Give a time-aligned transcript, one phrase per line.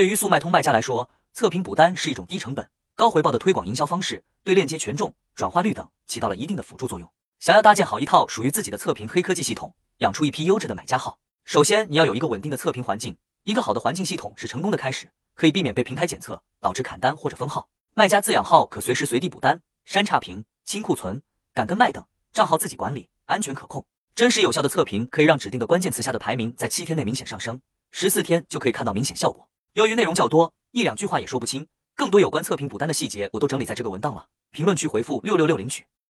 [0.00, 7.06] 对于速卖通卖家来说，测评补单是一种低成本、高回报的推广营销方式，对链接权重、转化率等起到了一定的辅助作用。
[7.38, 13.14] 想要搭建好一套属于自己的测评黑科技系统，养出一批优质的买家号，首先你要有一个稳定的测评环境。
[13.44, 17.68] 一个好的环境系统是成功的开始，可以避免被平台检测导致砍单或者封号。
[17.92, 21.20] 卖家自养号可随时随地补单、删差评、清库存、
[21.52, 23.84] 赶跟卖等，账号自己管理，安全可控。
[24.14, 27.60] 真实有效的测评可以让指定的关键词下的排名在七天内明显上升，
[27.90, 29.46] 十四天就可以看到明显效果。
[29.74, 31.64] 由于内容较多，一两句话也说不清，
[31.94, 35.84] 更多有关测评补单的细节我都整理在这个文档了，评论区回复六六六领取。